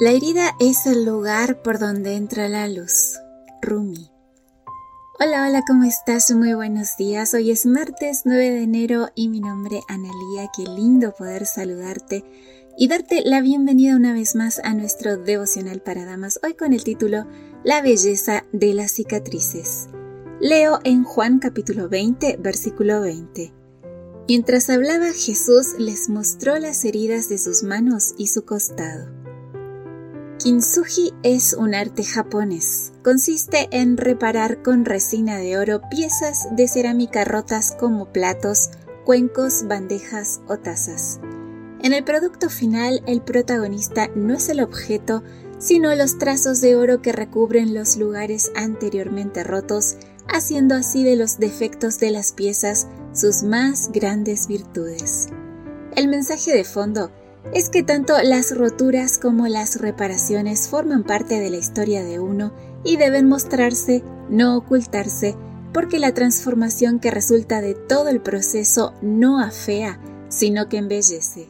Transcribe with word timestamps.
La 0.00 0.12
herida 0.12 0.56
es 0.58 0.86
el 0.86 1.04
lugar 1.04 1.60
por 1.60 1.78
donde 1.78 2.14
entra 2.14 2.48
la 2.48 2.66
luz. 2.66 3.18
Rumi. 3.60 4.10
Hola, 5.18 5.46
hola, 5.46 5.62
¿cómo 5.66 5.84
estás? 5.84 6.30
Muy 6.30 6.54
buenos 6.54 6.96
días. 6.96 7.34
Hoy 7.34 7.50
es 7.50 7.66
martes 7.66 8.22
9 8.24 8.50
de 8.50 8.62
enero 8.62 9.08
y 9.14 9.28
mi 9.28 9.40
nombre 9.40 9.82
Analía. 9.88 10.50
Qué 10.56 10.62
lindo 10.62 11.12
poder 11.12 11.44
saludarte 11.44 12.24
y 12.78 12.88
darte 12.88 13.20
la 13.26 13.42
bienvenida 13.42 13.94
una 13.94 14.14
vez 14.14 14.36
más 14.36 14.58
a 14.64 14.72
nuestro 14.72 15.18
devocional 15.18 15.82
para 15.82 16.06
damas, 16.06 16.40
hoy 16.42 16.54
con 16.54 16.72
el 16.72 16.82
título 16.82 17.26
La 17.62 17.82
belleza 17.82 18.46
de 18.54 18.72
las 18.72 18.92
cicatrices. 18.92 19.90
Leo 20.40 20.78
en 20.82 21.04
Juan 21.04 21.40
capítulo 21.40 21.90
20, 21.90 22.38
versículo 22.38 23.02
20. 23.02 23.52
Mientras 24.26 24.70
hablaba 24.70 25.12
Jesús 25.12 25.74
les 25.78 26.08
mostró 26.08 26.58
las 26.58 26.86
heridas 26.86 27.28
de 27.28 27.36
sus 27.36 27.62
manos 27.64 28.14
y 28.16 28.28
su 28.28 28.46
costado. 28.46 29.19
Kintsugi 30.40 31.12
es 31.22 31.52
un 31.52 31.74
arte 31.74 32.02
japonés. 32.02 32.94
Consiste 33.04 33.68
en 33.72 33.98
reparar 33.98 34.62
con 34.62 34.86
resina 34.86 35.36
de 35.36 35.58
oro 35.58 35.82
piezas 35.90 36.48
de 36.52 36.66
cerámica 36.66 37.26
rotas 37.26 37.76
como 37.78 38.10
platos, 38.10 38.70
cuencos, 39.04 39.68
bandejas 39.68 40.40
o 40.48 40.56
tazas. 40.56 41.20
En 41.82 41.92
el 41.92 42.04
producto 42.04 42.48
final, 42.48 43.02
el 43.06 43.20
protagonista 43.20 44.08
no 44.14 44.32
es 44.32 44.48
el 44.48 44.60
objeto, 44.60 45.22
sino 45.58 45.94
los 45.94 46.16
trazos 46.16 46.62
de 46.62 46.74
oro 46.74 47.02
que 47.02 47.12
recubren 47.12 47.74
los 47.74 47.98
lugares 47.98 48.50
anteriormente 48.56 49.44
rotos, 49.44 49.98
haciendo 50.26 50.74
así 50.74 51.04
de 51.04 51.16
los 51.16 51.38
defectos 51.38 51.98
de 51.98 52.12
las 52.12 52.32
piezas 52.32 52.86
sus 53.12 53.42
más 53.42 53.92
grandes 53.92 54.46
virtudes. 54.46 55.28
El 55.96 56.08
mensaje 56.08 56.54
de 56.54 56.64
fondo 56.64 57.10
es 57.54 57.68
que 57.68 57.82
tanto 57.82 58.14
las 58.22 58.56
roturas 58.56 59.18
como 59.18 59.48
las 59.48 59.80
reparaciones 59.80 60.68
forman 60.68 61.04
parte 61.04 61.40
de 61.40 61.50
la 61.50 61.56
historia 61.56 62.04
de 62.04 62.20
uno 62.20 62.52
y 62.84 62.96
deben 62.96 63.28
mostrarse, 63.28 64.02
no 64.28 64.56
ocultarse, 64.56 65.36
porque 65.72 65.98
la 65.98 66.14
transformación 66.14 67.00
que 67.00 67.10
resulta 67.10 67.60
de 67.60 67.74
todo 67.74 68.08
el 68.08 68.20
proceso 68.20 68.94
no 69.02 69.40
afea, 69.40 70.00
sino 70.28 70.68
que 70.68 70.78
embellece. 70.78 71.48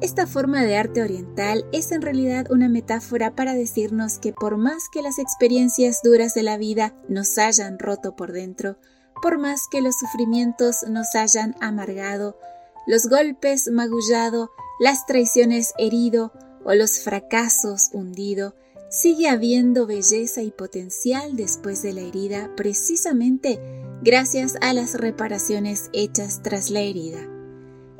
Esta 0.00 0.26
forma 0.26 0.62
de 0.64 0.76
arte 0.76 1.02
oriental 1.02 1.66
es 1.72 1.92
en 1.92 2.00
realidad 2.00 2.50
una 2.50 2.68
metáfora 2.68 3.34
para 3.34 3.54
decirnos 3.54 4.18
que 4.18 4.32
por 4.32 4.56
más 4.56 4.88
que 4.90 5.02
las 5.02 5.18
experiencias 5.18 6.00
duras 6.02 6.32
de 6.32 6.42
la 6.42 6.56
vida 6.56 6.94
nos 7.08 7.36
hayan 7.36 7.78
roto 7.78 8.16
por 8.16 8.32
dentro, 8.32 8.78
por 9.20 9.38
más 9.38 9.68
que 9.70 9.82
los 9.82 9.98
sufrimientos 9.98 10.84
nos 10.88 11.14
hayan 11.14 11.54
amargado, 11.60 12.38
los 12.86 13.06
golpes 13.06 13.70
magullado, 13.70 14.50
las 14.78 15.06
traiciones 15.06 15.72
herido 15.78 16.32
o 16.64 16.74
los 16.74 17.00
fracasos 17.00 17.90
hundido, 17.92 18.54
sigue 18.90 19.28
habiendo 19.28 19.86
belleza 19.86 20.42
y 20.42 20.50
potencial 20.50 21.36
después 21.36 21.82
de 21.82 21.92
la 21.92 22.00
herida 22.00 22.50
precisamente 22.56 23.60
gracias 24.02 24.56
a 24.60 24.72
las 24.72 24.94
reparaciones 24.94 25.90
hechas 25.92 26.42
tras 26.42 26.70
la 26.70 26.80
herida. 26.80 27.20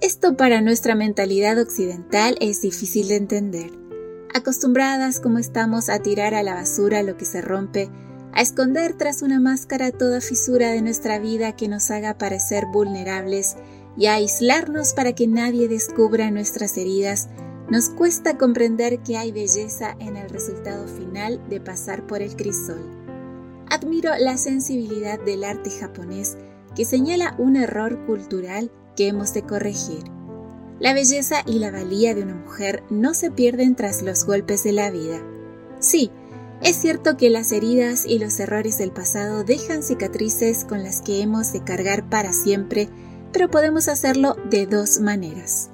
Esto 0.00 0.36
para 0.36 0.60
nuestra 0.60 0.94
mentalidad 0.94 1.58
occidental 1.58 2.36
es 2.40 2.60
difícil 2.60 3.08
de 3.08 3.16
entender. 3.16 3.70
Acostumbradas 4.34 5.20
como 5.20 5.38
estamos 5.38 5.88
a 5.88 6.00
tirar 6.00 6.34
a 6.34 6.42
la 6.42 6.54
basura 6.54 7.02
lo 7.02 7.16
que 7.16 7.24
se 7.24 7.40
rompe, 7.40 7.90
a 8.32 8.42
esconder 8.42 8.92
tras 8.92 9.22
una 9.22 9.40
máscara 9.40 9.90
toda 9.90 10.20
fisura 10.20 10.70
de 10.70 10.82
nuestra 10.82 11.18
vida 11.18 11.56
que 11.56 11.68
nos 11.68 11.90
haga 11.90 12.18
parecer 12.18 12.66
vulnerables 12.66 13.56
y 13.96 14.06
a 14.06 14.14
aislarnos 14.14 14.94
para 14.94 15.14
que 15.14 15.26
nadie 15.26 15.68
descubra 15.68 16.30
nuestras 16.30 16.76
heridas, 16.76 17.28
nos 17.68 17.88
cuesta 17.88 18.38
comprender 18.38 19.00
que 19.00 19.16
hay 19.16 19.32
belleza 19.32 19.96
en 19.98 20.16
el 20.16 20.30
resultado 20.30 20.86
final 20.86 21.40
de 21.48 21.60
pasar 21.60 22.06
por 22.06 22.22
el 22.22 22.36
crisol. 22.36 22.82
Admiro 23.68 24.12
la 24.18 24.36
sensibilidad 24.36 25.18
del 25.20 25.42
arte 25.42 25.70
japonés 25.70 26.36
que 26.76 26.84
señala 26.84 27.34
un 27.38 27.56
error 27.56 28.04
cultural 28.06 28.70
que 28.96 29.08
hemos 29.08 29.34
de 29.34 29.42
corregir. 29.42 30.04
La 30.78 30.92
belleza 30.92 31.42
y 31.46 31.58
la 31.58 31.70
valía 31.70 32.14
de 32.14 32.22
una 32.22 32.34
mujer 32.34 32.82
no 32.90 33.14
se 33.14 33.30
pierden 33.30 33.74
tras 33.74 34.02
los 34.02 34.24
golpes 34.24 34.62
de 34.62 34.72
la 34.72 34.90
vida. 34.90 35.22
Sí, 35.80 36.10
es 36.62 36.76
cierto 36.76 37.16
que 37.16 37.30
las 37.30 37.50
heridas 37.50 38.06
y 38.06 38.18
los 38.18 38.38
errores 38.40 38.78
del 38.78 38.92
pasado 38.92 39.42
dejan 39.42 39.82
cicatrices 39.82 40.64
con 40.64 40.82
las 40.82 41.00
que 41.00 41.22
hemos 41.22 41.52
de 41.52 41.64
cargar 41.64 42.08
para 42.08 42.32
siempre 42.32 42.88
pero 43.32 43.50
podemos 43.50 43.88
hacerlo 43.88 44.36
de 44.50 44.66
dos 44.66 45.00
maneras. 45.00 45.70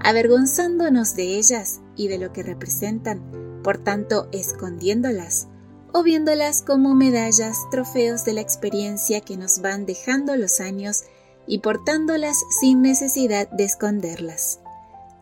Avergonzándonos 0.00 1.16
de 1.16 1.36
ellas 1.36 1.80
y 1.96 2.08
de 2.08 2.18
lo 2.18 2.32
que 2.32 2.42
representan, 2.42 3.60
por 3.62 3.78
tanto 3.78 4.28
escondiéndolas, 4.32 5.48
o 5.92 6.02
viéndolas 6.02 6.62
como 6.62 6.94
medallas, 6.94 7.58
trofeos 7.70 8.24
de 8.24 8.34
la 8.34 8.40
experiencia 8.40 9.20
que 9.20 9.36
nos 9.36 9.60
van 9.60 9.86
dejando 9.86 10.36
los 10.36 10.60
años 10.60 11.04
y 11.46 11.58
portándolas 11.58 12.36
sin 12.60 12.82
necesidad 12.82 13.48
de 13.50 13.64
esconderlas. 13.64 14.60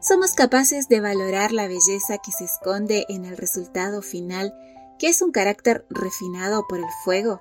Somos 0.01 0.33
capaces 0.33 0.89
de 0.89 1.01
valorar 1.01 1.53
la 1.53 1.69
belleza 1.69 2.19
que 2.19 2.33
se 2.33 2.45
esconde 2.45 3.07
en 3.09 3.25
el 3.25 3.37
resultado 3.37 4.03
final, 4.03 4.55
que 4.99 5.09
es 5.09 5.23
un 5.23 5.33
carácter 5.33 5.87
refinado 5.89 6.67
por 6.69 6.79
el 6.79 6.91
fuego. 7.05 7.41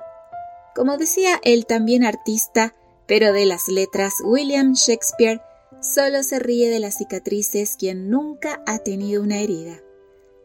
Como 0.76 0.98
decía 0.98 1.40
el 1.44 1.66
también 1.66 2.06
artista, 2.06 2.74
pero 3.14 3.32
de 3.32 3.46
las 3.46 3.68
letras, 3.68 4.16
William 4.26 4.74
Shakespeare 4.74 5.40
solo 5.82 6.24
se 6.24 6.40
ríe 6.40 6.72
de 6.72 6.80
las 6.80 6.98
cicatrices 6.98 7.76
quien 7.78 8.10
nunca 8.10 8.64
ha 8.66 8.80
tenido 8.80 9.22
una 9.22 9.38
herida. 9.38 9.84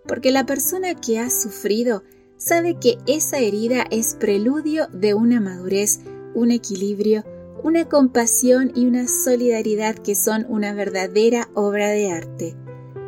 Porque 0.07 0.31
la 0.31 0.45
persona 0.45 0.95
que 0.95 1.19
ha 1.19 1.31
sufrido 1.31 2.03
sabe 2.37 2.79
que 2.79 2.99
esa 3.07 3.39
herida 3.39 3.87
es 3.91 4.17
preludio 4.21 4.87
de 4.89 5.15
una 5.15 5.41
madurez, 5.41 6.01
un 6.35 6.51
equilibrio, 6.51 7.25
una 7.63 7.89
compasión 7.89 8.71
y 8.75 8.85
una 8.85 9.09
solidaridad 9.09 9.95
que 9.95 10.15
son 10.15 10.45
una 10.51 10.75
verdadera 10.75 11.49
obra 11.55 11.89
de 11.89 12.13
arte. 12.13 12.55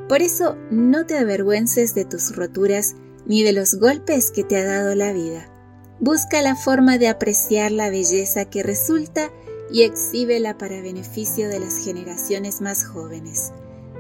Por 0.09 0.23
eso 0.23 0.57
no 0.71 1.05
te 1.05 1.19
avergüences 1.19 1.95
de 1.95 2.07
tus 2.07 2.35
roturas 2.35 2.95
ni 3.27 3.43
de 3.43 3.53
los 3.53 3.75
golpes 3.75 4.31
que 4.31 4.43
te 4.43 4.57
ha 4.57 4.65
dado 4.65 4.95
la 4.95 5.13
vida. 5.13 5.53
Busca 6.01 6.41
la 6.41 6.57
forma 6.57 6.97
de 6.97 7.09
apreciar 7.09 7.73
la 7.73 7.91
belleza 7.91 8.47
que 8.47 8.63
resulta 8.63 9.31
y 9.73 9.83
exhíbela 9.83 10.59
para 10.59 10.81
beneficio 10.81 11.49
de 11.49 11.61
las 11.61 11.79
generaciones 11.79 12.61
más 12.61 12.85
jóvenes, 12.85 13.53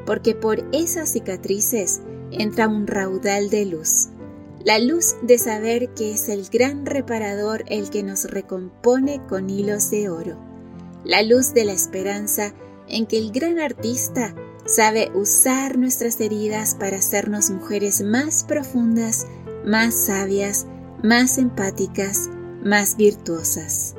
porque 0.06 0.34
por 0.34 0.64
esas 0.72 1.12
cicatrices 1.12 2.00
entra 2.30 2.68
un 2.68 2.86
raudal 2.86 3.50
de 3.50 3.66
luz, 3.66 4.08
la 4.64 4.78
luz 4.78 5.16
de 5.22 5.38
saber 5.38 5.94
que 5.94 6.12
es 6.12 6.28
el 6.28 6.48
gran 6.50 6.84
reparador 6.84 7.64
el 7.68 7.90
que 7.90 8.02
nos 8.02 8.24
recompone 8.24 9.24
con 9.26 9.48
hilos 9.48 9.90
de 9.90 10.10
oro, 10.10 10.38
la 11.04 11.22
luz 11.22 11.54
de 11.54 11.64
la 11.64 11.72
esperanza 11.72 12.52
en 12.86 13.06
que 13.06 13.18
el 13.18 13.32
gran 13.32 13.58
artista 13.58 14.34
sabe 14.66 15.10
usar 15.14 15.78
nuestras 15.78 16.20
heridas 16.20 16.74
para 16.74 16.98
hacernos 16.98 17.50
mujeres 17.50 18.02
más 18.02 18.44
profundas, 18.44 19.26
más 19.64 19.94
sabias, 19.94 20.66
más 21.02 21.38
empáticas, 21.38 22.28
más 22.62 22.96
virtuosas. 22.96 23.94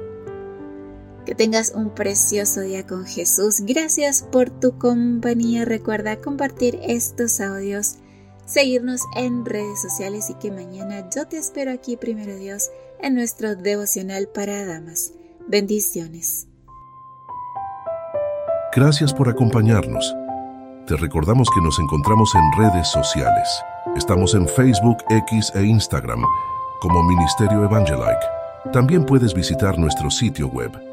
Que 1.26 1.36
tengas 1.36 1.74
un 1.76 1.92
precioso 1.92 2.62
día 2.62 2.88
con 2.88 3.06
Jesús. 3.06 3.62
Gracias 3.62 4.24
por 4.32 4.50
tu 4.50 4.78
compañía. 4.78 5.66
Recuerda 5.66 6.20
compartir 6.20 6.80
estos 6.82 7.40
audios, 7.40 7.98
seguirnos 8.46 9.02
en 9.16 9.46
redes 9.46 9.82
sociales 9.82 10.30
y 10.30 10.34
que 10.36 10.52
mañana 10.52 11.10
yo 11.16 11.28
te 11.28 11.38
espero 11.38 11.72
aquí, 11.72 11.96
primero 11.96 12.36
Dios, 12.36 12.72
en 13.00 13.14
nuestro 13.16 13.56
devocional 13.56 14.30
para 14.34 14.66
damas. 14.66 15.14
Bendiciones. 15.48 16.48
Gracias 18.76 19.14
por 19.14 19.30
acompañarnos. 19.30 20.16
Te 20.88 20.96
recordamos 20.98 21.48
que 21.54 21.62
nos 21.62 21.78
encontramos 21.78 22.34
en 22.34 22.64
redes 22.64 22.88
sociales. 22.88 23.48
Estamos 23.96 24.34
en 24.34 24.48
Facebook, 24.48 24.98
X 25.10 25.52
e 25.54 25.64
Instagram 25.64 26.24
como 26.80 27.04
Ministerio 27.04 27.64
Evangelike. 27.64 28.72
También 28.74 29.06
puedes 29.06 29.34
visitar 29.34 29.78
nuestro 29.78 30.10
sitio 30.10 30.48
web 30.48 30.91